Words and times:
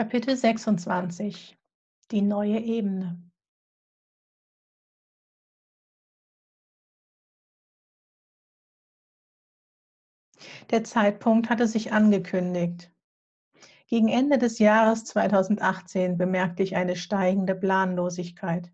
Kapitel 0.00 0.34
26 0.34 1.58
Die 2.10 2.22
neue 2.22 2.58
Ebene 2.58 3.22
Der 10.70 10.84
Zeitpunkt 10.84 11.50
hatte 11.50 11.68
sich 11.68 11.92
angekündigt. 11.92 12.90
Gegen 13.88 14.08
Ende 14.08 14.38
des 14.38 14.58
Jahres 14.58 15.04
2018 15.04 16.16
bemerkte 16.16 16.62
ich 16.62 16.76
eine 16.76 16.96
steigende 16.96 17.54
Planlosigkeit. 17.54 18.72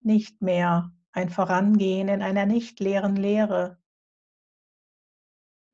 Nicht 0.00 0.42
mehr 0.42 0.92
ein 1.12 1.30
Vorangehen 1.30 2.08
in 2.08 2.22
einer 2.22 2.46
nicht 2.46 2.80
leeren 2.80 3.14
Lehre, 3.14 3.78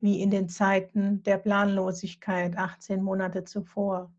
wie 0.01 0.21
in 0.21 0.31
den 0.31 0.51
Zeiten 0.51 1.23
der 1.23 1.39
Planlosigkeit 1.39 2.59
18 2.59 3.03
Monate 3.03 3.45
zuvor. 3.45 4.13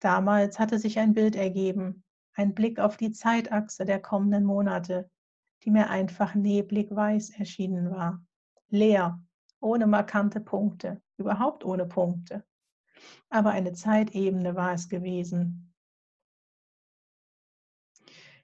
Damals 0.00 0.58
hatte 0.58 0.78
sich 0.78 0.98
ein 0.98 1.14
Bild 1.14 1.36
ergeben, 1.36 2.04
ein 2.34 2.54
Blick 2.54 2.78
auf 2.78 2.96
die 2.96 3.12
Zeitachse 3.12 3.84
der 3.84 4.00
kommenden 4.00 4.44
Monate, 4.44 5.10
die 5.64 5.70
mir 5.70 5.88
einfach 5.88 6.34
neblig 6.34 6.94
weiß 6.94 7.30
erschienen 7.30 7.90
war. 7.90 8.24
Leer, 8.68 9.20
ohne 9.60 9.86
markante 9.86 10.40
Punkte, 10.40 11.00
überhaupt 11.16 11.64
ohne 11.64 11.86
Punkte. 11.86 12.44
Aber 13.30 13.50
eine 13.50 13.72
Zeitebene 13.72 14.54
war 14.54 14.72
es 14.74 14.88
gewesen. 14.88 15.72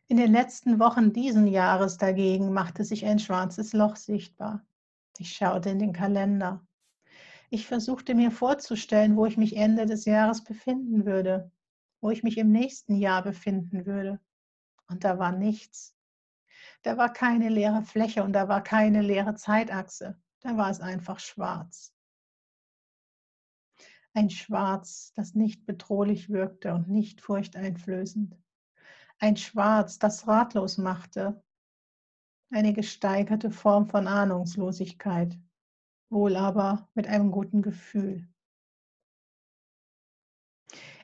In 0.09 0.17
den 0.17 0.33
letzten 0.33 0.79
Wochen 0.79 1.13
diesen 1.13 1.47
Jahres 1.47 1.97
dagegen 1.97 2.53
machte 2.53 2.85
sich 2.85 3.07
ein 3.07 3.19
schwarzes 3.19 3.73
Loch 3.73 3.97
sichtbar. 3.97 4.67
Ich 5.19 5.33
schaute 5.33 5.71
in 5.71 5.79
den 5.79 5.93
Kalender. 5.93 6.67
Ich 7.55 7.67
versuchte 7.67 8.15
mir 8.15 8.31
vorzustellen, 8.31 9.15
wo 9.15 9.27
ich 9.27 9.37
mich 9.37 9.59
Ende 9.59 9.85
des 9.85 10.07
Jahres 10.07 10.43
befinden 10.43 11.05
würde, 11.05 11.53
wo 12.01 12.09
ich 12.09 12.23
mich 12.23 12.39
im 12.39 12.51
nächsten 12.51 12.97
Jahr 12.97 13.23
befinden 13.23 13.85
würde. 13.85 14.21
Und 14.89 15.05
da 15.05 15.19
war 15.19 15.33
nichts. 15.33 15.95
Da 16.81 16.97
war 16.97 17.13
keine 17.13 17.51
leere 17.51 17.83
Fläche 17.83 18.23
und 18.23 18.33
da 18.33 18.49
war 18.49 18.63
keine 18.63 19.03
leere 19.03 19.35
Zeitachse. 19.35 20.19
Da 20.41 20.57
war 20.57 20.71
es 20.71 20.81
einfach 20.81 21.19
schwarz. 21.19 21.95
Ein 24.15 24.31
Schwarz, 24.31 25.13
das 25.15 25.35
nicht 25.35 25.67
bedrohlich 25.67 26.31
wirkte 26.31 26.73
und 26.73 26.89
nicht 26.89 27.21
furchteinflößend. 27.21 28.35
Ein 29.19 29.37
Schwarz, 29.37 29.99
das 29.99 30.27
ratlos 30.27 30.79
machte. 30.79 31.45
Eine 32.51 32.73
gesteigerte 32.73 33.51
Form 33.51 33.91
von 33.91 34.07
Ahnungslosigkeit, 34.07 35.39
wohl 36.13 36.37
aber 36.37 36.89
mit 36.95 37.09
einem 37.09 37.31
guten 37.31 37.63
Gefühl. 37.63 38.29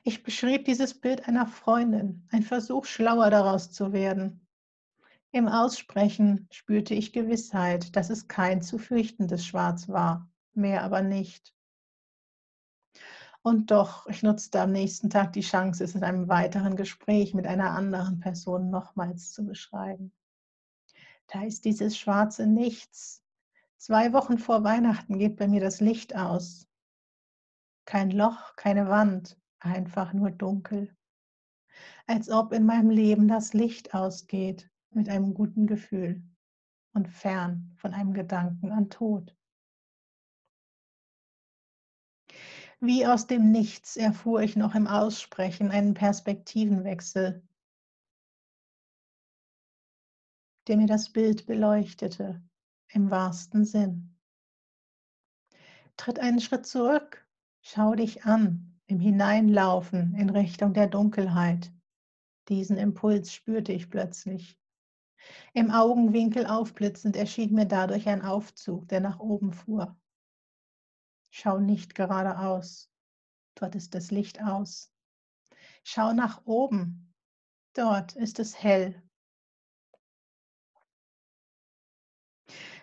Ich 0.03 0.23
beschrieb 0.23 0.65
dieses 0.65 0.99
Bild 0.99 1.27
einer 1.27 1.45
Freundin, 1.45 2.27
ein 2.31 2.43
Versuch, 2.43 2.85
schlauer 2.85 3.29
daraus 3.29 3.71
zu 3.71 3.91
werden. 3.91 4.47
Im 5.31 5.47
Aussprechen 5.47 6.47
spürte 6.51 6.93
ich 6.95 7.11
Gewissheit, 7.11 7.95
dass 7.95 8.09
es 8.09 8.27
kein 8.27 8.61
zu 8.61 8.77
fürchtendes 8.77 9.45
Schwarz 9.45 9.89
war, 9.89 10.31
mehr 10.53 10.83
aber 10.83 11.01
nicht. 11.01 11.53
Und 13.41 13.71
doch, 13.71 14.07
ich 14.07 14.23
nutzte 14.23 14.61
am 14.61 14.71
nächsten 14.71 15.09
Tag 15.09 15.33
die 15.33 15.41
Chance, 15.41 15.83
es 15.83 15.95
in 15.95 16.03
einem 16.03 16.27
weiteren 16.27 16.75
Gespräch 16.75 17.33
mit 17.33 17.47
einer 17.47 17.71
anderen 17.71 18.19
Person 18.19 18.69
nochmals 18.69 19.31
zu 19.31 19.45
beschreiben. 19.45 20.11
Da 21.27 21.43
ist 21.43 21.65
dieses 21.65 21.97
schwarze 21.97 22.47
Nichts, 22.47 23.23
Zwei 23.79 24.11
Wochen 24.11 24.37
vor 24.37 24.65
Weihnachten 24.65 25.19
geht 25.19 25.37
bei 25.37 25.47
mir 25.47 25.61
das 25.61 25.79
Licht 25.79 26.13
aus. 26.13 26.67
Kein 27.85 28.11
Loch, 28.11 28.57
keine 28.57 28.89
Wand, 28.89 29.39
einfach 29.59 30.11
nur 30.11 30.31
dunkel. 30.31 30.93
Als 32.05 32.29
ob 32.29 32.51
in 32.51 32.65
meinem 32.65 32.89
Leben 32.89 33.29
das 33.29 33.53
Licht 33.53 33.93
ausgeht 33.93 34.69
mit 34.89 35.07
einem 35.07 35.33
guten 35.33 35.65
Gefühl 35.65 36.21
und 36.93 37.07
fern 37.07 37.73
von 37.77 37.93
einem 37.93 38.13
Gedanken 38.13 38.73
an 38.73 38.89
Tod. 38.89 39.33
Wie 42.81 43.07
aus 43.07 43.27
dem 43.27 43.49
Nichts 43.49 43.95
erfuhr 43.95 44.41
ich 44.41 44.57
noch 44.57 44.75
im 44.75 44.87
Aussprechen 44.87 45.71
einen 45.71 45.93
Perspektivenwechsel, 45.93 47.47
der 50.67 50.75
mir 50.75 50.87
das 50.87 51.13
Bild 51.13 51.45
beleuchtete 51.45 52.43
im 52.89 53.11
wahrsten 53.11 53.65
Sinn. 53.65 54.15
Tritt 55.97 56.19
einen 56.19 56.39
Schritt 56.39 56.65
zurück, 56.65 57.27
schau 57.61 57.93
dich 57.93 58.25
an, 58.25 58.79
im 58.87 58.99
Hineinlaufen 58.99 60.15
in 60.15 60.29
Richtung 60.29 60.73
der 60.73 60.87
Dunkelheit. 60.87 61.71
Diesen 62.47 62.77
Impuls 62.77 63.33
spürte 63.33 63.71
ich 63.71 63.89
plötzlich. 63.89 64.57
Im 65.53 65.69
Augenwinkel 65.69 66.47
aufblitzend 66.47 67.15
erschien 67.15 67.53
mir 67.53 67.65
dadurch 67.65 68.07
ein 68.07 68.23
Aufzug, 68.23 68.87
der 68.87 69.01
nach 69.01 69.19
oben 69.19 69.51
fuhr. 69.51 69.95
Schau 71.29 71.59
nicht 71.59 71.93
geradeaus, 71.93 72.89
dort 73.55 73.75
ist 73.75 73.93
das 73.93 74.09
Licht 74.09 74.41
aus. 74.41 74.91
Schau 75.83 76.13
nach 76.13 76.45
oben, 76.45 77.13
dort 77.73 78.15
ist 78.15 78.39
es 78.39 78.63
hell 78.63 79.03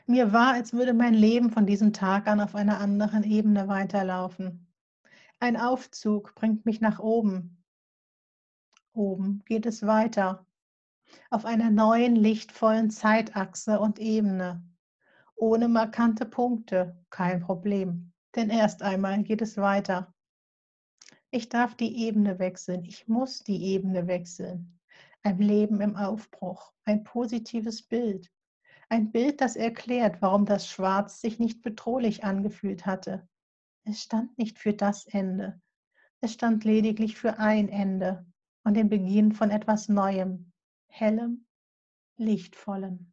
Mir 0.09 0.33
war, 0.33 0.53
als 0.53 0.73
würde 0.73 0.95
mein 0.95 1.15
Leben 1.15 1.51
von 1.51 1.67
diesem 1.67 1.93
Tag 1.93 2.29
an 2.29 2.41
auf 2.41 2.55
einer 2.55 2.79
anderen 2.79 3.25
Ebene 3.25 3.67
weiterlaufen. 3.67 4.73
Ein 5.41 5.57
Aufzug 5.57 6.37
bringt 6.37 6.65
mich 6.65 6.81
nach 6.81 7.01
oben. 7.01 7.65
Oben 8.93 9.43
geht 9.47 9.67
es 9.67 9.85
weiter, 9.85 10.47
auf 11.29 11.45
einer 11.45 11.71
neuen, 11.71 12.15
lichtvollen 12.15 12.91
Zeitachse 12.91 13.81
und 13.81 13.99
Ebene. 13.99 14.63
Ohne 15.35 15.67
markante 15.67 16.25
Punkte, 16.25 16.97
kein 17.11 17.41
Problem, 17.41 18.13
denn 18.37 18.49
erst 18.49 18.83
einmal 18.83 19.25
geht 19.25 19.43
es 19.43 19.57
weiter. 19.57 20.15
Ich 21.33 21.49
darf 21.49 21.75
die 21.75 22.07
Ebene 22.07 22.39
wechseln, 22.39 22.85
ich 22.85 23.09
muss 23.09 23.41
die 23.41 23.61
Ebene 23.65 24.07
wechseln. 24.07 24.79
Ein 25.25 25.39
Leben 25.39 25.81
im 25.81 25.97
Aufbruch, 25.97 26.73
ein 26.85 27.03
positives 27.03 27.83
Bild, 27.83 28.31
ein 28.89 29.11
Bild, 29.11 29.41
das 29.41 29.57
erklärt, 29.57 30.23
warum 30.23 30.47
das 30.47 30.69
Schwarz 30.69 31.21
sich 31.21 31.39
nicht 31.39 31.63
bedrohlich 31.63 32.25
angefühlt 32.25 32.87
hatte. 32.87 33.29
Es 33.85 34.03
stand 34.03 34.37
nicht 34.39 34.59
für 34.59 34.73
das 34.73 35.07
Ende. 35.07 35.61
Es 36.21 36.33
stand 36.33 36.65
lediglich 36.65 37.17
für 37.17 37.39
ein 37.39 37.69
Ende 37.69 38.27
und 38.65 38.75
den 38.75 38.89
Beginn 38.89 39.33
von 39.33 39.51
etwas 39.51 39.89
Neuem, 39.89 40.53
hellem, 40.89 41.47
lichtvollem. 42.17 43.13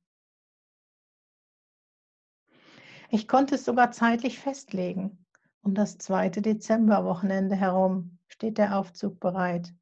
Ich 3.09 3.27
konnte 3.27 3.55
es 3.55 3.65
sogar 3.65 3.91
zeitlich 3.91 4.39
festlegen. 4.39 5.25
Um 5.61 5.75
das 5.75 5.97
zweite 5.97 6.41
Dezemberwochenende 6.41 7.55
herum 7.55 8.17
steht 8.27 8.57
der 8.57 8.77
Aufzug 8.77 9.19
bereit. 9.19 9.73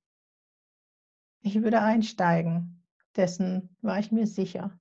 Ich 1.41 1.61
würde 1.63 1.81
einsteigen, 1.81 2.83
dessen 3.15 3.75
war 3.81 3.97
ich 3.97 4.11
mir 4.11 4.27
sicher. 4.27 4.77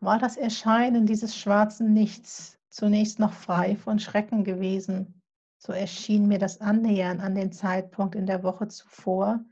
War 0.00 0.18
das 0.18 0.36
Erscheinen 0.36 1.06
dieses 1.06 1.36
schwarzen 1.36 1.92
Nichts 1.92 2.58
zunächst 2.70 3.18
noch 3.18 3.32
frei 3.32 3.76
von 3.76 3.98
Schrecken 3.98 4.44
gewesen, 4.44 5.22
so 5.58 5.72
erschien 5.72 6.26
mir 6.26 6.38
das 6.38 6.60
Annähern 6.60 7.20
an 7.20 7.34
den 7.34 7.52
Zeitpunkt 7.52 8.14
in 8.14 8.26
der 8.26 8.42
Woche 8.42 8.68
zuvor 8.68 9.44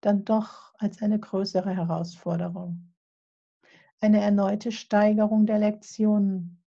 dann 0.00 0.24
doch 0.24 0.74
als 0.78 1.00
eine 1.00 1.18
größere 1.18 1.74
Herausforderung. 1.74 2.92
Eine 4.00 4.20
erneute 4.20 4.70
Steigerung 4.70 5.46
der 5.46 5.58
Lektionen, 5.58 6.62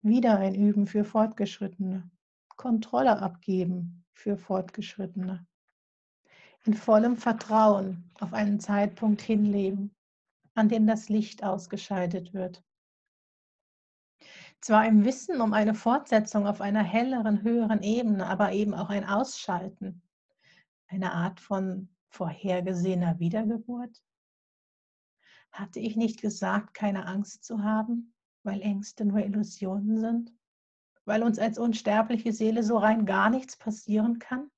wieder 0.00 0.38
ein 0.38 0.54
Üben 0.56 0.86
für 0.88 1.04
Fortgeschrittene, 1.04 2.10
Kontrolle 2.56 3.20
abgeben 3.20 4.04
für 4.12 4.36
Fortgeschrittene, 4.36 5.46
in 6.64 6.74
vollem 6.74 7.16
Vertrauen 7.16 8.10
auf 8.18 8.32
einen 8.32 8.58
Zeitpunkt 8.58 9.20
hinleben, 9.20 9.94
an 10.54 10.68
dem 10.68 10.86
das 10.86 11.08
Licht 11.08 11.42
ausgeschaltet 11.44 12.34
wird. 12.34 12.62
Zwar 14.60 14.86
im 14.86 15.04
Wissen 15.04 15.40
um 15.40 15.54
eine 15.54 15.74
Fortsetzung 15.74 16.46
auf 16.46 16.60
einer 16.60 16.84
helleren, 16.84 17.42
höheren 17.42 17.82
Ebene, 17.82 18.26
aber 18.26 18.52
eben 18.52 18.74
auch 18.74 18.90
ein 18.90 19.04
Ausschalten, 19.04 20.02
eine 20.86 21.12
Art 21.12 21.40
von 21.40 21.88
vorhergesehener 22.10 23.18
Wiedergeburt. 23.18 24.02
Hatte 25.50 25.80
ich 25.80 25.96
nicht 25.96 26.20
gesagt, 26.20 26.74
keine 26.74 27.06
Angst 27.06 27.44
zu 27.44 27.62
haben, 27.64 28.14
weil 28.44 28.62
Ängste 28.62 29.04
nur 29.04 29.18
Illusionen 29.18 29.98
sind? 29.98 30.32
Weil 31.04 31.24
uns 31.24 31.38
als 31.38 31.58
unsterbliche 31.58 32.32
Seele 32.32 32.62
so 32.62 32.78
rein 32.78 33.04
gar 33.04 33.30
nichts 33.30 33.56
passieren 33.56 34.20
kann? 34.20 34.48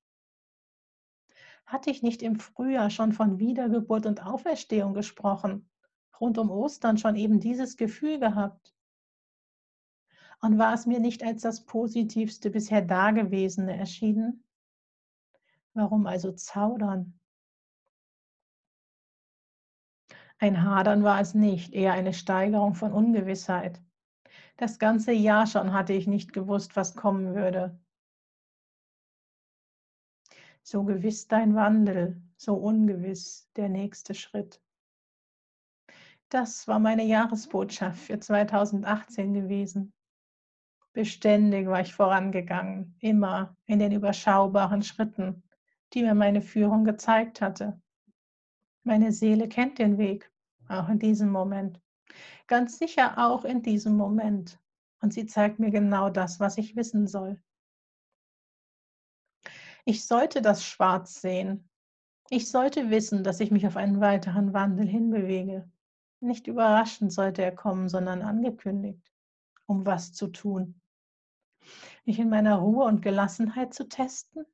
Hatte 1.65 1.89
ich 1.89 2.03
nicht 2.03 2.21
im 2.21 2.39
Frühjahr 2.39 2.91
schon 2.91 3.11
von 3.11 3.39
Wiedergeburt 3.39 4.05
und 4.05 4.23
Auferstehung 4.23 4.93
gesprochen? 4.93 5.67
Rund 6.19 6.37
um 6.37 6.49
Ostern 6.49 6.97
schon 6.97 7.15
eben 7.15 7.39
dieses 7.39 7.77
Gefühl 7.77 8.19
gehabt. 8.19 8.73
Und 10.41 10.57
war 10.57 10.73
es 10.73 10.85
mir 10.85 10.99
nicht 10.99 11.23
als 11.23 11.41
das 11.41 11.65
Positivste 11.65 12.49
bisher 12.49 12.81
Dagewesene 12.81 13.75
erschienen? 13.75 14.43
Warum 15.73 16.05
also 16.05 16.31
zaudern? 16.31 17.19
Ein 20.37 20.63
Hadern 20.63 21.03
war 21.03 21.21
es 21.21 21.33
nicht, 21.33 21.73
eher 21.73 21.93
eine 21.93 22.13
Steigerung 22.13 22.75
von 22.75 22.91
Ungewissheit. 22.91 23.81
Das 24.57 24.79
ganze 24.79 25.11
Jahr 25.11 25.47
schon 25.47 25.73
hatte 25.73 25.93
ich 25.93 26.07
nicht 26.07 26.33
gewusst, 26.33 26.75
was 26.75 26.95
kommen 26.95 27.35
würde. 27.35 27.79
So 30.61 30.83
gewiss 30.83 31.27
dein 31.27 31.55
Wandel, 31.55 32.21
so 32.37 32.55
ungewiss 32.55 33.49
der 33.55 33.69
nächste 33.69 34.13
Schritt. 34.13 34.61
Das 36.35 36.67
war 36.67 36.79
meine 36.79 37.05
Jahresbotschaft 37.05 37.97
für 37.97 38.19
2018 38.19 39.33
gewesen. 39.33 39.93
Beständig 40.91 41.65
war 41.65 41.79
ich 41.79 41.93
vorangegangen, 41.93 42.97
immer 42.99 43.55
in 43.67 43.79
den 43.79 43.93
überschaubaren 43.93 44.83
Schritten, 44.83 45.43
die 45.93 46.03
mir 46.03 46.13
meine 46.13 46.41
Führung 46.41 46.83
gezeigt 46.83 47.39
hatte. 47.39 47.81
Meine 48.83 49.13
Seele 49.13 49.47
kennt 49.47 49.79
den 49.79 49.97
Weg, 49.97 50.29
auch 50.67 50.89
in 50.89 50.99
diesem 50.99 51.31
Moment. 51.31 51.79
Ganz 52.47 52.79
sicher 52.79 53.17
auch 53.17 53.45
in 53.45 53.63
diesem 53.63 53.95
Moment. 53.95 54.59
Und 54.99 55.13
sie 55.13 55.27
zeigt 55.27 55.59
mir 55.59 55.71
genau 55.71 56.09
das, 56.09 56.41
was 56.41 56.57
ich 56.57 56.75
wissen 56.75 57.07
soll. 57.07 57.41
Ich 59.85 60.05
sollte 60.05 60.41
das 60.41 60.65
schwarz 60.65 61.21
sehen. 61.21 61.69
Ich 62.29 62.51
sollte 62.51 62.89
wissen, 62.89 63.23
dass 63.23 63.39
ich 63.39 63.51
mich 63.51 63.65
auf 63.65 63.77
einen 63.77 64.01
weiteren 64.01 64.51
Wandel 64.51 64.85
hinbewege. 64.85 65.71
Nicht 66.19 66.47
überraschend 66.47 67.11
sollte 67.11 67.43
er 67.43 67.55
kommen, 67.55 67.89
sondern 67.89 68.21
angekündigt, 68.21 69.11
um 69.65 69.85
was 69.85 70.13
zu 70.13 70.27
tun. 70.27 70.81
Mich 72.05 72.19
in 72.19 72.29
meiner 72.29 72.57
Ruhe 72.57 72.85
und 72.85 73.01
Gelassenheit 73.01 73.73
zu 73.73 73.87
testen? 73.87 74.45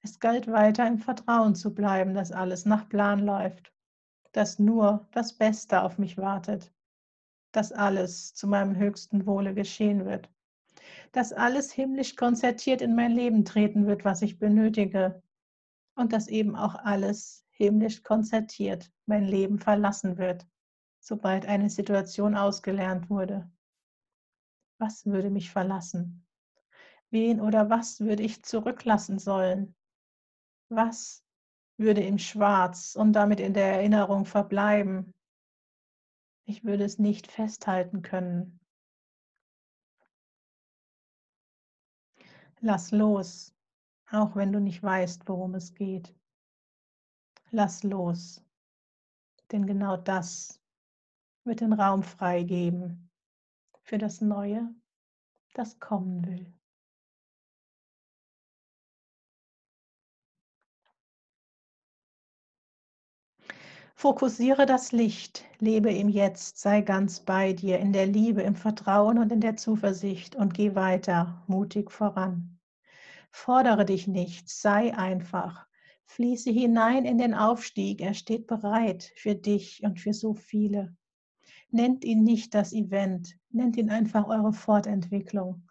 Es 0.00 0.20
galt 0.20 0.46
weiter 0.46 0.86
im 0.86 0.98
Vertrauen 0.98 1.54
zu 1.54 1.74
bleiben, 1.74 2.14
dass 2.14 2.32
alles 2.32 2.64
nach 2.64 2.88
Plan 2.88 3.20
läuft, 3.20 3.72
dass 4.32 4.58
nur 4.58 5.08
das 5.12 5.32
Beste 5.32 5.82
auf 5.82 5.98
mich 5.98 6.16
wartet, 6.16 6.72
dass 7.52 7.72
alles 7.72 8.34
zu 8.34 8.46
meinem 8.46 8.76
höchsten 8.76 9.26
Wohle 9.26 9.54
geschehen 9.54 10.04
wird, 10.04 10.30
dass 11.12 11.32
alles 11.32 11.72
himmlisch 11.72 12.16
konzertiert 12.16 12.80
in 12.80 12.94
mein 12.94 13.12
Leben 13.12 13.44
treten 13.44 13.86
wird, 13.86 14.04
was 14.04 14.22
ich 14.22 14.38
benötige 14.38 15.22
und 15.96 16.12
dass 16.12 16.28
eben 16.28 16.54
auch 16.54 16.76
alles 16.76 17.44
himmlisch 17.58 18.02
konzertiert 18.02 18.90
mein 19.06 19.24
Leben 19.24 19.58
verlassen 19.58 20.16
wird, 20.16 20.46
sobald 21.00 21.46
eine 21.46 21.68
Situation 21.68 22.36
ausgelernt 22.36 23.10
wurde. 23.10 23.50
Was 24.78 25.06
würde 25.06 25.28
mich 25.28 25.50
verlassen? 25.50 26.26
Wen 27.10 27.40
oder 27.40 27.68
was 27.68 28.00
würde 28.00 28.22
ich 28.22 28.44
zurücklassen 28.44 29.18
sollen? 29.18 29.74
Was 30.68 31.24
würde 31.78 32.02
im 32.02 32.18
Schwarz 32.18 32.94
und 32.94 33.12
damit 33.12 33.40
in 33.40 33.54
der 33.54 33.72
Erinnerung 33.72 34.24
verbleiben? 34.24 35.14
Ich 36.44 36.64
würde 36.64 36.84
es 36.84 36.98
nicht 36.98 37.26
festhalten 37.26 38.02
können. 38.02 38.60
Lass 42.60 42.90
los, 42.90 43.54
auch 44.10 44.34
wenn 44.36 44.52
du 44.52 44.60
nicht 44.60 44.82
weißt, 44.82 45.28
worum 45.28 45.54
es 45.54 45.74
geht. 45.74 46.17
Lass 47.50 47.82
los, 47.82 48.44
denn 49.50 49.66
genau 49.66 49.96
das 49.96 50.60
wird 51.44 51.62
den 51.62 51.72
Raum 51.72 52.02
freigeben 52.02 53.10
für 53.80 53.96
das 53.96 54.20
Neue, 54.20 54.68
das 55.54 55.80
kommen 55.80 56.26
will. 56.26 56.52
Fokussiere 63.94 64.66
das 64.66 64.92
Licht, 64.92 65.44
lebe 65.58 65.90
im 65.90 66.10
Jetzt, 66.10 66.58
sei 66.58 66.82
ganz 66.82 67.20
bei 67.20 67.54
dir, 67.54 67.78
in 67.78 67.92
der 67.94 68.06
Liebe, 68.06 68.42
im 68.42 68.54
Vertrauen 68.56 69.18
und 69.18 69.32
in 69.32 69.40
der 69.40 69.56
Zuversicht 69.56 70.36
und 70.36 70.52
geh 70.52 70.74
weiter, 70.74 71.42
mutig 71.46 71.90
voran. 71.90 72.60
Fordere 73.30 73.86
dich 73.86 74.06
nicht, 74.06 74.50
sei 74.50 74.94
einfach, 74.96 75.67
fließe 76.08 76.50
hinein 76.50 77.04
in 77.04 77.18
den 77.18 77.34
Aufstieg, 77.34 78.00
er 78.00 78.14
steht 78.14 78.46
bereit 78.46 79.12
für 79.14 79.34
dich 79.34 79.82
und 79.82 80.00
für 80.00 80.12
so 80.12 80.34
viele. 80.34 80.96
Nennt 81.70 82.04
ihn 82.04 82.24
nicht 82.24 82.54
das 82.54 82.72
Event, 82.72 83.36
nennt 83.50 83.76
ihn 83.76 83.90
einfach 83.90 84.26
eure 84.26 84.52
Fortentwicklung, 84.52 85.68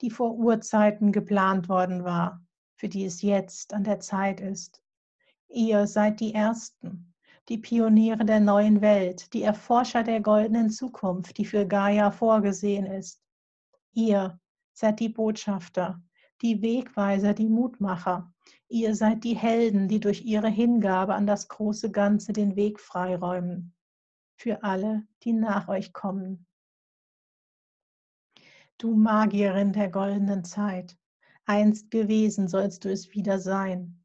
die 0.00 0.10
vor 0.10 0.34
Urzeiten 0.34 1.12
geplant 1.12 1.68
worden 1.68 2.04
war, 2.04 2.44
für 2.76 2.88
die 2.88 3.04
es 3.04 3.22
jetzt 3.22 3.72
an 3.72 3.84
der 3.84 4.00
Zeit 4.00 4.40
ist. 4.40 4.82
Ihr 5.48 5.86
seid 5.86 6.20
die 6.20 6.34
Ersten, 6.34 7.14
die 7.48 7.58
Pioniere 7.58 8.24
der 8.24 8.40
neuen 8.40 8.80
Welt, 8.80 9.32
die 9.32 9.42
Erforscher 9.42 10.02
der 10.02 10.20
goldenen 10.20 10.70
Zukunft, 10.70 11.38
die 11.38 11.44
für 11.44 11.66
Gaia 11.66 12.10
vorgesehen 12.10 12.86
ist. 12.86 13.22
Ihr 13.92 14.38
seid 14.72 15.00
die 15.00 15.08
Botschafter, 15.08 16.02
die 16.42 16.60
Wegweiser, 16.60 17.32
die 17.32 17.48
Mutmacher. 17.48 18.32
Ihr 18.74 18.96
seid 18.96 19.22
die 19.22 19.36
Helden, 19.36 19.86
die 19.86 20.00
durch 20.00 20.24
ihre 20.24 20.48
Hingabe 20.48 21.14
an 21.14 21.28
das 21.28 21.46
große 21.46 21.92
Ganze 21.92 22.32
den 22.32 22.56
Weg 22.56 22.80
freiräumen. 22.80 23.72
Für 24.34 24.64
alle, 24.64 25.06
die 25.22 25.32
nach 25.32 25.68
euch 25.68 25.92
kommen. 25.92 26.44
Du 28.76 28.96
Magierin 28.96 29.72
der 29.72 29.90
goldenen 29.90 30.42
Zeit, 30.42 30.98
einst 31.44 31.92
gewesen 31.92 32.48
sollst 32.48 32.84
du 32.84 32.90
es 32.90 33.14
wieder 33.14 33.38
sein. 33.38 34.02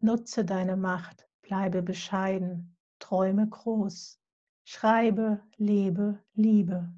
Nutze 0.00 0.44
deine 0.44 0.76
Macht, 0.76 1.28
bleibe 1.42 1.80
bescheiden, 1.80 2.76
träume 2.98 3.48
groß, 3.48 4.20
schreibe, 4.64 5.40
lebe, 5.58 6.18
liebe. 6.34 6.92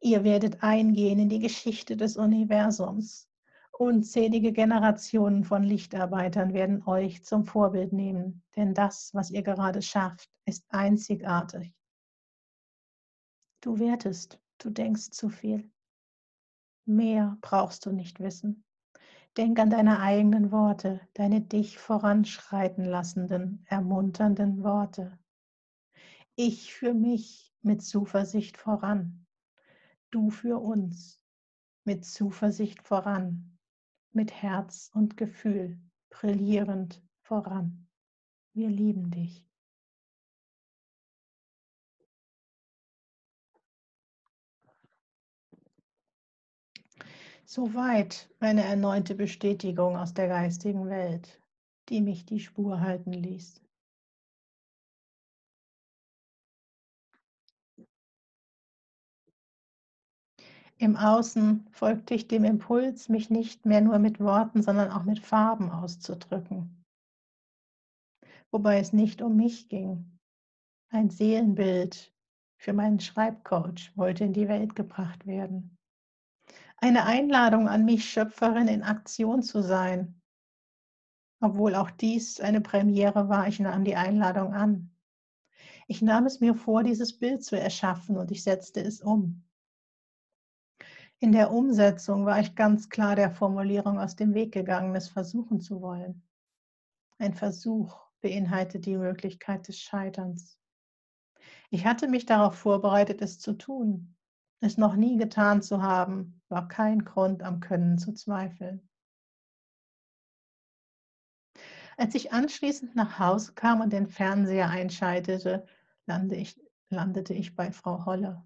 Ihr 0.00 0.24
werdet 0.24 0.62
eingehen 0.62 1.18
in 1.18 1.28
die 1.28 1.40
Geschichte 1.40 1.98
des 1.98 2.16
Universums. 2.16 3.29
Unzählige 3.80 4.52
Generationen 4.52 5.42
von 5.42 5.62
Lichtarbeitern 5.62 6.52
werden 6.52 6.86
euch 6.86 7.24
zum 7.24 7.46
Vorbild 7.46 7.94
nehmen, 7.94 8.42
denn 8.54 8.74
das, 8.74 9.14
was 9.14 9.30
ihr 9.30 9.42
gerade 9.42 9.80
schafft, 9.80 10.28
ist 10.44 10.66
einzigartig. 10.68 11.74
Du 13.62 13.78
wertest, 13.78 14.38
du 14.58 14.68
denkst 14.68 15.12
zu 15.12 15.30
viel. 15.30 15.72
Mehr 16.84 17.38
brauchst 17.40 17.86
du 17.86 17.92
nicht 17.92 18.20
wissen. 18.20 18.66
Denk 19.38 19.58
an 19.58 19.70
deine 19.70 20.00
eigenen 20.00 20.52
Worte, 20.52 21.00
deine 21.14 21.40
dich 21.40 21.78
voranschreiten 21.78 22.84
lassenden, 22.84 23.64
ermunternden 23.66 24.62
Worte. 24.62 25.18
Ich 26.34 26.74
für 26.74 26.92
mich 26.92 27.50
mit 27.62 27.82
Zuversicht 27.82 28.58
voran. 28.58 29.26
Du 30.10 30.28
für 30.28 30.58
uns 30.58 31.18
mit 31.84 32.04
Zuversicht 32.04 32.82
voran. 32.82 33.49
Mit 34.12 34.32
Herz 34.32 34.90
und 34.92 35.16
Gefühl 35.16 35.78
brillierend 36.10 37.02
voran. 37.22 37.86
Wir 38.52 38.68
lieben 38.68 39.10
dich. 39.10 39.46
Soweit 47.44 48.28
eine 48.38 48.62
erneute 48.62 49.14
Bestätigung 49.14 49.96
aus 49.96 50.14
der 50.14 50.28
geistigen 50.28 50.88
Welt, 50.88 51.40
die 51.88 52.00
mich 52.00 52.24
die 52.24 52.38
Spur 52.38 52.80
halten 52.80 53.12
ließ. 53.12 53.60
Im 60.80 60.96
Außen 60.96 61.66
folgte 61.70 62.14
ich 62.14 62.26
dem 62.26 62.42
Impuls, 62.44 63.08
mich 63.08 63.30
nicht 63.30 63.66
mehr 63.66 63.80
nur 63.80 63.98
mit 63.98 64.18
Worten, 64.18 64.62
sondern 64.62 64.90
auch 64.90 65.04
mit 65.04 65.20
Farben 65.20 65.70
auszudrücken. 65.70 66.84
Wobei 68.50 68.80
es 68.80 68.92
nicht 68.92 69.22
um 69.22 69.36
mich 69.36 69.68
ging. 69.68 70.18
Ein 70.88 71.10
Seelenbild 71.10 72.12
für 72.56 72.72
meinen 72.72 72.98
Schreibcoach 72.98 73.92
wollte 73.94 74.24
in 74.24 74.32
die 74.32 74.48
Welt 74.48 74.74
gebracht 74.74 75.26
werden 75.26 75.76
eine 76.80 77.04
Einladung 77.04 77.68
an 77.68 77.84
mich, 77.84 78.10
Schöpferin 78.10 78.68
in 78.68 78.82
Aktion 78.82 79.42
zu 79.42 79.62
sein. 79.62 80.20
Obwohl 81.40 81.74
auch 81.74 81.90
dies 81.90 82.40
eine 82.40 82.60
Premiere 82.60 83.28
war, 83.28 83.48
ich 83.48 83.60
nahm 83.60 83.84
die 83.84 83.96
Einladung 83.96 84.54
an. 84.54 84.90
Ich 85.86 86.02
nahm 86.02 86.26
es 86.26 86.40
mir 86.40 86.54
vor, 86.54 86.82
dieses 86.82 87.18
Bild 87.18 87.44
zu 87.44 87.58
erschaffen 87.58 88.16
und 88.16 88.30
ich 88.30 88.42
setzte 88.42 88.80
es 88.80 89.00
um. 89.00 89.42
In 91.22 91.32
der 91.32 91.50
Umsetzung 91.50 92.24
war 92.24 92.40
ich 92.40 92.54
ganz 92.54 92.88
klar 92.88 93.14
der 93.14 93.30
Formulierung 93.30 93.98
aus 93.98 94.16
dem 94.16 94.32
Weg 94.32 94.52
gegangen, 94.52 94.96
es 94.96 95.08
versuchen 95.08 95.60
zu 95.60 95.82
wollen. 95.82 96.26
Ein 97.18 97.34
Versuch 97.34 97.94
beinhaltet 98.22 98.86
die 98.86 98.96
Möglichkeit 98.96 99.68
des 99.68 99.78
Scheiterns. 99.78 100.58
Ich 101.68 101.84
hatte 101.84 102.08
mich 102.08 102.24
darauf 102.24 102.54
vorbereitet, 102.54 103.20
es 103.20 103.38
zu 103.38 103.52
tun. 103.52 104.16
Es 104.60 104.78
noch 104.78 104.96
nie 104.96 105.18
getan 105.18 105.60
zu 105.60 105.82
haben, 105.82 106.40
war 106.48 106.68
kein 106.68 107.04
Grund, 107.04 107.42
am 107.42 107.60
Können 107.60 107.98
zu 107.98 108.14
zweifeln. 108.14 108.88
Als 111.98 112.14
ich 112.14 112.32
anschließend 112.32 112.96
nach 112.96 113.18
Hause 113.18 113.52
kam 113.52 113.82
und 113.82 113.92
den 113.92 114.06
Fernseher 114.06 114.70
einschaltete, 114.70 115.66
lande 116.06 116.36
ich, 116.36 116.58
landete 116.88 117.34
ich 117.34 117.54
bei 117.54 117.72
Frau 117.72 118.06
Holle. 118.06 118.42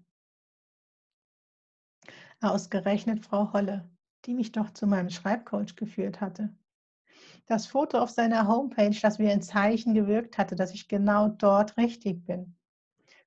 Ausgerechnet 2.41 3.25
Frau 3.25 3.53
Holle, 3.53 3.89
die 4.25 4.33
mich 4.33 4.51
doch 4.51 4.71
zu 4.71 4.87
meinem 4.87 5.09
Schreibcoach 5.09 5.75
geführt 5.75 6.21
hatte. 6.21 6.55
Das 7.47 7.67
Foto 7.67 7.99
auf 7.99 8.09
seiner 8.09 8.47
Homepage, 8.47 8.97
das 9.01 9.19
wie 9.19 9.29
ein 9.29 9.41
Zeichen 9.41 9.93
gewirkt 9.93 10.37
hatte, 10.37 10.55
dass 10.55 10.73
ich 10.73 10.87
genau 10.87 11.29
dort 11.29 11.77
richtig 11.77 12.25
bin. 12.25 12.55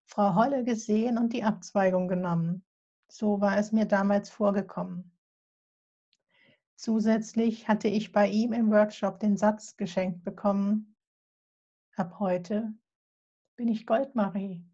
Frau 0.04 0.34
Holle 0.34 0.64
gesehen 0.64 1.18
und 1.18 1.32
die 1.32 1.44
Abzweigung 1.44 2.08
genommen. 2.08 2.64
So 3.08 3.40
war 3.40 3.58
es 3.58 3.72
mir 3.72 3.86
damals 3.86 4.30
vorgekommen. 4.30 5.12
Zusätzlich 6.76 7.68
hatte 7.68 7.88
ich 7.88 8.12
bei 8.12 8.28
ihm 8.28 8.52
im 8.52 8.70
Workshop 8.70 9.18
den 9.18 9.36
Satz 9.36 9.76
geschenkt 9.76 10.22
bekommen, 10.22 10.96
ab 11.96 12.20
heute 12.20 12.72
bin 13.56 13.68
ich 13.68 13.86
Goldmarie. 13.86 14.64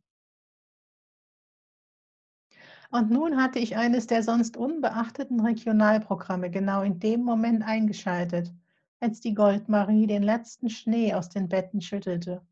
Und 2.94 3.10
nun 3.10 3.42
hatte 3.42 3.58
ich 3.58 3.76
eines 3.76 4.06
der 4.06 4.22
sonst 4.22 4.56
unbeachteten 4.56 5.40
Regionalprogramme 5.40 6.48
genau 6.48 6.82
in 6.82 7.00
dem 7.00 7.24
Moment 7.24 7.64
eingeschaltet, 7.64 8.54
als 9.00 9.18
die 9.20 9.34
Goldmarie 9.34 10.06
den 10.06 10.22
letzten 10.22 10.70
Schnee 10.70 11.12
aus 11.12 11.28
den 11.28 11.48
Betten 11.48 11.80
schüttelte. 11.80 12.46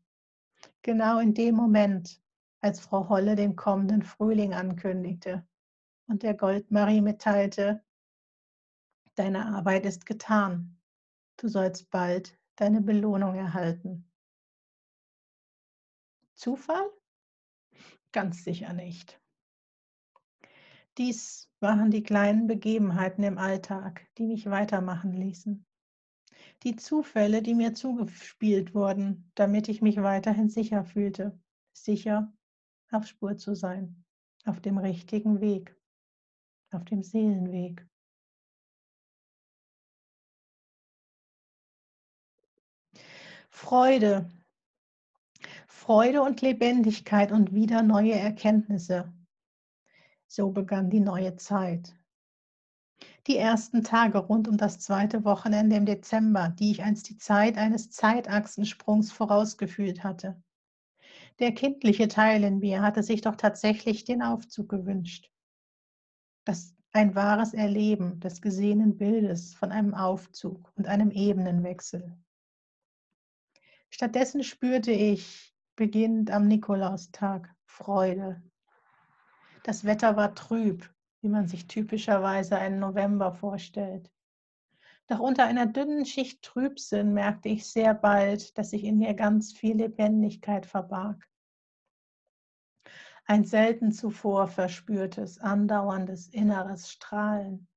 Genau 0.81 1.19
in 1.19 1.33
dem 1.33 1.55
Moment, 1.55 2.21
als 2.59 2.81
Frau 2.81 3.07
Holle 3.07 3.37
den 3.37 3.55
kommenden 3.55 4.03
Frühling 4.03 4.53
ankündigte 4.53 5.47
und 6.07 6.23
der 6.23 6.33
Goldmarie 6.33 6.99
mitteilte, 6.99 7.81
Deine 9.15 9.45
Arbeit 9.45 9.85
ist 9.85 10.05
getan. 10.05 10.77
Du 11.37 11.47
sollst 11.47 11.89
bald 11.89 12.37
deine 12.57 12.81
Belohnung 12.81 13.35
erhalten. 13.35 14.11
Zufall? 16.33 16.91
Ganz 18.11 18.43
sicher 18.43 18.73
nicht. 18.73 19.22
Dies 20.97 21.49
waren 21.59 21.89
die 21.89 22.03
kleinen 22.03 22.45
Begebenheiten 22.45 23.23
im 23.23 23.39
Alltag, 23.39 24.05
die 24.17 24.27
mich 24.27 24.45
weitermachen 24.45 25.13
ließen. 25.13 25.65
Die 26.61 26.75
Zufälle, 26.75 27.41
die 27.41 27.55
mir 27.55 27.73
zugespielt 27.73 28.75
wurden, 28.75 29.31
damit 29.33 29.69
ich 29.69 29.81
mich 29.81 29.97
weiterhin 29.97 30.49
sicher 30.49 30.83
fühlte, 30.85 31.39
sicher 31.73 32.31
auf 32.91 33.07
Spur 33.07 33.37
zu 33.37 33.55
sein, 33.55 34.05
auf 34.45 34.61
dem 34.61 34.77
richtigen 34.77 35.41
Weg, 35.41 35.75
auf 36.71 36.85
dem 36.85 37.01
Seelenweg. 37.01 37.87
Freude. 43.49 44.29
Freude 45.67 46.21
und 46.21 46.41
Lebendigkeit 46.41 47.31
und 47.31 47.53
wieder 47.53 47.81
neue 47.81 48.13
Erkenntnisse. 48.13 49.11
So 50.35 50.49
begann 50.49 50.89
die 50.89 50.99
neue 50.99 51.35
Zeit. 51.35 51.95
Die 53.27 53.37
ersten 53.37 53.83
Tage 53.83 54.17
rund 54.17 54.47
um 54.47 54.57
das 54.57 54.79
zweite 54.79 55.25
Wochenende 55.25 55.75
im 55.75 55.85
Dezember, 55.85 56.49
die 56.49 56.71
ich 56.71 56.83
als 56.83 57.03
die 57.03 57.17
Zeit 57.17 57.55
eines 57.55 57.91
Zeitachsensprungs 57.91 59.11
vorausgefühlt 59.11 60.03
hatte. 60.03 60.41
Der 61.37 61.53
kindliche 61.53 62.07
Teil 62.07 62.43
in 62.43 62.57
mir 62.57 62.81
hatte 62.81 63.03
sich 63.03 63.21
doch 63.21 63.35
tatsächlich 63.35 64.05
den 64.05 64.23
Aufzug 64.23 64.69
gewünscht. 64.69 65.29
Das 66.45 66.75
ein 66.93 67.13
wahres 67.13 67.53
Erleben 67.53 68.19
des 68.19 68.41
gesehenen 68.41 68.97
Bildes 68.97 69.53
von 69.53 69.71
einem 69.71 69.93
Aufzug 69.93 70.73
und 70.75 70.87
einem 70.87 71.11
Ebenenwechsel. 71.11 72.17
Stattdessen 73.91 74.43
spürte 74.43 74.93
ich, 74.93 75.55
beginnend 75.75 76.31
am 76.31 76.47
Nikolaustag, 76.47 77.55
Freude. 77.65 78.41
Das 79.63 79.85
Wetter 79.85 80.15
war 80.15 80.35
trüb, 80.35 80.93
wie 81.21 81.29
man 81.29 81.47
sich 81.47 81.67
typischerweise 81.67 82.57
einen 82.57 82.79
November 82.79 83.33
vorstellt. 83.33 84.11
Doch 85.07 85.19
unter 85.19 85.45
einer 85.45 85.65
dünnen 85.65 86.05
Schicht 86.05 86.43
Trübsinn 86.43 87.13
merkte 87.13 87.49
ich 87.49 87.65
sehr 87.65 87.93
bald, 87.93 88.57
dass 88.57 88.69
sich 88.69 88.83
in 88.83 88.99
mir 88.99 89.13
ganz 89.13 89.51
viel 89.53 89.77
Lebendigkeit 89.77 90.65
verbarg. 90.65 91.29
Ein 93.25 93.45
selten 93.45 93.91
zuvor 93.91 94.47
verspürtes, 94.47 95.39
andauerndes 95.39 96.27
inneres 96.27 96.91
Strahlen, 96.91 97.67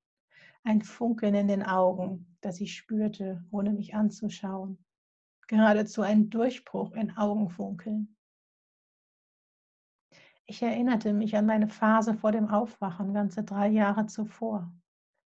ein 0.65 0.83
Funkeln 0.83 1.35
in 1.35 1.49
den 1.49 1.63
Augen, 1.63 2.37
das 2.41 2.61
ich 2.61 2.75
spürte, 2.77 3.45
ohne 3.51 3.73
mich 3.73 3.95
anzuschauen 3.95 4.85
geradezu 5.47 6.03
ein 6.03 6.31
Durchbruch 6.31 6.93
in 6.93 7.17
Augenfunkeln. 7.17 8.16
Ich 10.47 10.63
erinnerte 10.63 11.13
mich 11.13 11.37
an 11.37 11.47
meine 11.47 11.69
Phase 11.69 12.15
vor 12.15 12.33
dem 12.33 12.49
Aufwachen 12.49 13.13
ganze 13.13 13.43
drei 13.43 13.69
Jahre 13.69 14.07
zuvor. 14.07 14.73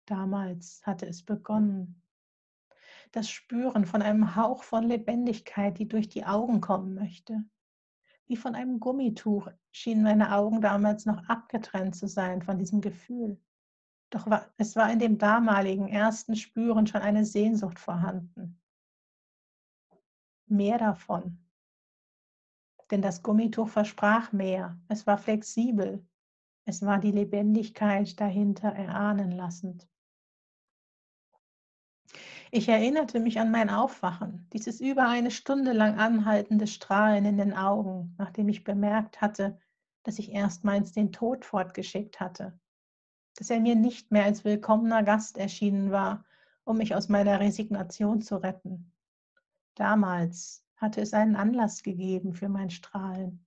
Damals 0.06 0.82
hatte 0.86 1.06
es 1.06 1.22
begonnen. 1.22 2.02
Das 3.12 3.28
Spüren 3.28 3.84
von 3.84 4.00
einem 4.00 4.36
Hauch 4.36 4.62
von 4.62 4.84
Lebendigkeit, 4.84 5.78
die 5.78 5.86
durch 5.86 6.08
die 6.08 6.24
Augen 6.24 6.60
kommen 6.60 6.94
möchte. 6.94 7.44
Wie 8.26 8.36
von 8.36 8.54
einem 8.54 8.80
Gummituch 8.80 9.48
schienen 9.70 10.02
meine 10.02 10.34
Augen 10.34 10.62
damals 10.62 11.04
noch 11.04 11.28
abgetrennt 11.28 11.94
zu 11.94 12.08
sein 12.08 12.40
von 12.40 12.58
diesem 12.58 12.80
Gefühl. 12.80 13.38
Doch 14.08 14.26
es 14.56 14.76
war 14.76 14.90
in 14.90 14.98
dem 14.98 15.18
damaligen 15.18 15.88
ersten 15.88 16.36
Spüren 16.36 16.86
schon 16.86 17.02
eine 17.02 17.26
Sehnsucht 17.26 17.78
vorhanden 17.78 18.62
mehr 20.52 20.78
davon. 20.78 21.38
Denn 22.92 23.00
das 23.00 23.22
Gummituch 23.22 23.70
versprach 23.70 24.32
mehr. 24.32 24.78
Es 24.88 25.06
war 25.06 25.16
flexibel. 25.16 26.06
Es 26.66 26.82
war 26.82 26.98
die 26.98 27.10
Lebendigkeit 27.10 28.20
dahinter 28.20 28.68
erahnen 28.68 29.32
lassend. 29.32 29.88
Ich 32.50 32.68
erinnerte 32.68 33.18
mich 33.18 33.40
an 33.40 33.50
mein 33.50 33.70
Aufwachen, 33.70 34.46
dieses 34.52 34.82
über 34.82 35.08
eine 35.08 35.30
Stunde 35.30 35.72
lang 35.72 35.98
anhaltende 35.98 36.66
Strahlen 36.66 37.24
in 37.24 37.38
den 37.38 37.54
Augen, 37.54 38.14
nachdem 38.18 38.50
ich 38.50 38.62
bemerkt 38.62 39.22
hatte, 39.22 39.58
dass 40.02 40.18
ich 40.18 40.30
erstmals 40.30 40.92
den 40.92 41.12
Tod 41.12 41.46
fortgeschickt 41.46 42.20
hatte, 42.20 42.60
dass 43.36 43.48
er 43.48 43.60
mir 43.60 43.74
nicht 43.74 44.10
mehr 44.10 44.24
als 44.24 44.44
willkommener 44.44 45.02
Gast 45.02 45.38
erschienen 45.38 45.92
war, 45.92 46.26
um 46.64 46.76
mich 46.76 46.94
aus 46.94 47.08
meiner 47.08 47.40
Resignation 47.40 48.20
zu 48.20 48.36
retten. 48.36 48.92
Damals 49.76 50.62
hatte 50.82 51.00
es 51.00 51.14
einen 51.14 51.36
Anlass 51.36 51.84
gegeben 51.84 52.34
für 52.34 52.48
mein 52.48 52.68
Strahlen. 52.68 53.46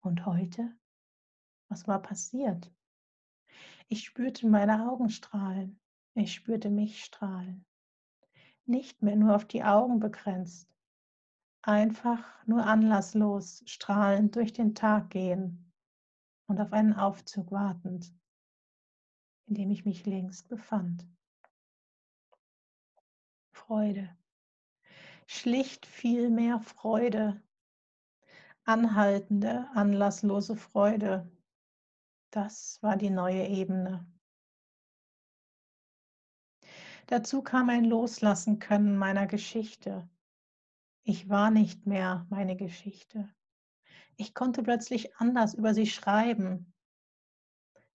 Und 0.00 0.26
heute? 0.26 0.76
Was 1.68 1.86
war 1.86 2.02
passiert? 2.02 2.74
Ich 3.86 4.04
spürte 4.04 4.48
meine 4.48 4.90
Augen 4.90 5.08
strahlen. 5.08 5.80
Ich 6.14 6.34
spürte 6.34 6.68
mich 6.68 7.04
strahlen. 7.04 7.64
Nicht 8.64 9.02
mehr 9.02 9.14
nur 9.14 9.36
auf 9.36 9.44
die 9.44 9.62
Augen 9.62 10.00
begrenzt. 10.00 10.68
Einfach 11.62 12.44
nur 12.44 12.66
anlasslos 12.66 13.62
strahlend 13.66 14.34
durch 14.34 14.52
den 14.52 14.74
Tag 14.74 15.10
gehen 15.10 15.72
und 16.48 16.60
auf 16.60 16.72
einen 16.72 16.94
Aufzug 16.94 17.52
wartend, 17.52 18.12
in 19.46 19.54
dem 19.54 19.70
ich 19.70 19.84
mich 19.84 20.06
längst 20.06 20.48
befand. 20.48 21.06
Freude 23.52 24.16
schlicht 25.26 25.86
viel 25.86 26.30
mehr 26.30 26.60
Freude, 26.60 27.42
anhaltende, 28.64 29.68
anlasslose 29.74 30.56
Freude. 30.56 31.30
Das 32.30 32.82
war 32.82 32.96
die 32.96 33.10
neue 33.10 33.46
Ebene. 33.46 34.06
Dazu 37.06 37.42
kam 37.42 37.70
ein 37.70 37.84
Loslassen 37.84 38.58
können 38.58 38.96
meiner 38.96 39.26
Geschichte. 39.26 40.08
Ich 41.04 41.28
war 41.28 41.50
nicht 41.50 41.86
mehr 41.86 42.26
meine 42.30 42.56
Geschichte. 42.56 43.32
Ich 44.16 44.34
konnte 44.34 44.62
plötzlich 44.62 45.14
anders 45.16 45.54
über 45.54 45.72
sie 45.72 45.86
schreiben. 45.86 46.72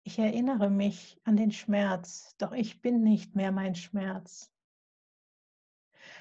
Ich 0.02 0.18
erinnere 0.18 0.70
mich 0.70 1.20
an 1.24 1.36
den 1.36 1.50
Schmerz, 1.50 2.36
doch 2.38 2.52
ich 2.52 2.80
bin 2.80 3.02
nicht 3.02 3.34
mehr 3.34 3.50
mein 3.50 3.74
Schmerz 3.74 4.52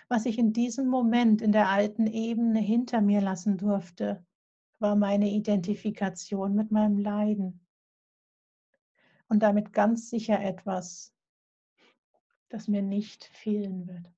was 0.09 0.25
ich 0.25 0.39
in 0.39 0.53
diesem 0.53 0.87
Moment 0.87 1.41
in 1.41 1.51
der 1.51 1.69
alten 1.69 2.07
Ebene 2.07 2.59
hinter 2.59 2.99
mir 2.99 3.21
lassen 3.21 3.57
durfte, 3.57 4.25
war 4.79 4.95
meine 4.95 5.29
Identifikation 5.29 6.55
mit 6.55 6.71
meinem 6.71 6.97
Leiden. 6.97 7.65
Und 9.27 9.43
damit 9.43 9.71
ganz 9.71 10.09
sicher 10.09 10.41
etwas, 10.41 11.13
das 12.49 12.67
mir 12.67 12.81
nicht 12.81 13.25
fehlen 13.25 13.87
wird. 13.87 14.11